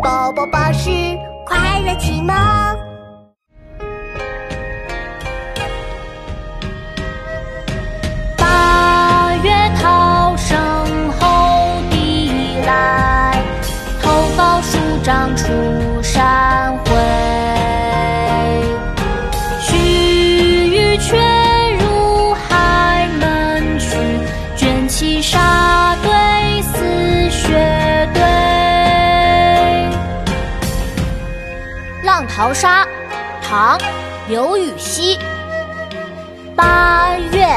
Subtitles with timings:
[0.00, 0.88] 宝宝巴士
[1.44, 2.34] 快乐启蒙。
[8.36, 9.50] 八月
[9.80, 10.58] 涛声
[11.20, 13.42] 吼地来，
[14.00, 15.48] 头高数丈出
[16.02, 16.90] 山回。
[19.60, 21.18] 须臾却
[21.84, 23.96] 入海门去，
[24.56, 25.81] 卷起沙
[32.12, 32.84] 浪淘沙》
[33.42, 33.78] 唐·
[34.28, 35.18] 刘禹锡。
[36.54, 37.48] 八月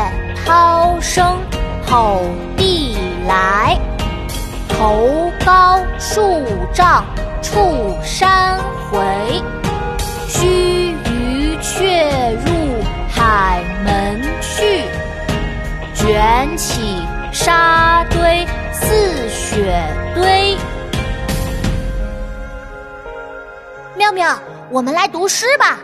[0.45, 1.37] 涛声
[1.85, 2.21] 吼
[2.55, 2.97] 地
[3.27, 3.77] 来，
[4.69, 6.41] 头高数
[6.73, 7.03] 丈
[7.41, 8.57] 触山
[8.89, 9.03] 回。
[10.25, 14.85] 须臾却入海门去，
[15.93, 20.44] 卷起沙堆似雪堆。
[24.05, 24.37] 妙妙，
[24.69, 25.79] 我们来读诗吧。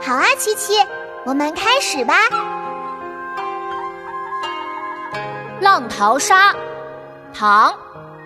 [0.00, 0.72] 好啊，琪琪，
[1.26, 2.14] 我们开始吧。
[5.62, 6.52] 《浪淘沙》
[7.34, 7.70] 唐·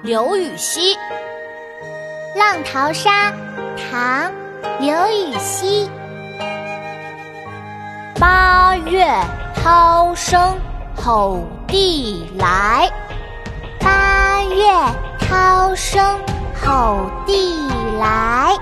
[0.03, 0.95] 刘禹锡。
[2.37, 3.31] 《浪淘沙》
[3.91, 4.31] 唐·
[4.79, 5.91] 刘禹锡。
[8.21, 9.05] 八月
[9.57, 10.57] 涛声
[10.95, 12.89] 吼地来，
[13.81, 14.67] 八月
[15.19, 16.01] 涛声
[16.65, 18.53] 吼地来。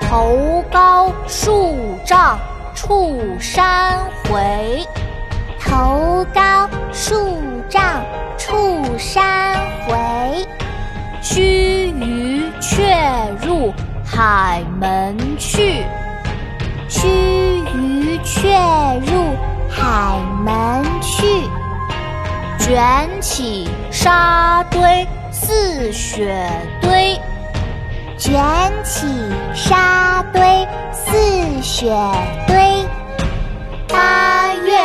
[0.00, 2.38] 头高数丈
[2.74, 4.86] 触山回，
[5.60, 7.36] 头高数
[7.68, 7.82] 丈
[8.38, 9.54] 触山
[9.86, 10.46] 回。
[11.20, 12.96] 须臾却
[13.42, 13.72] 入
[14.04, 15.84] 海门去，
[16.88, 17.08] 须
[17.62, 18.50] 臾却
[19.06, 19.34] 入
[19.68, 21.48] 海门去。
[22.58, 26.48] 卷起沙堆似雪
[26.80, 27.20] 堆。
[28.16, 28.42] 卷
[28.84, 29.06] 起
[29.54, 30.40] 沙堆
[30.92, 31.92] 似雪
[32.46, 32.56] 堆，
[33.88, 34.78] 八月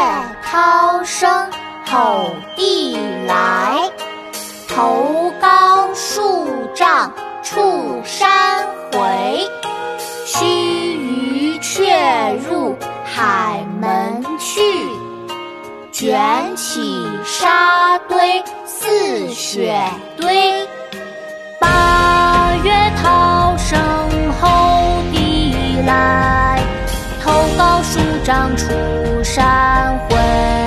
[0.43, 1.47] 涛声
[1.85, 3.89] 吼地来，
[4.67, 8.29] 头高数丈触山
[15.99, 16.79] 卷起
[17.25, 19.77] 沙堆似雪
[20.15, 20.65] 堆。
[21.59, 22.71] 八月
[23.03, 23.77] 涛声
[24.39, 25.53] 吼地
[25.85, 26.63] 来，
[27.21, 28.71] 头高数丈出
[29.25, 30.58] 山回。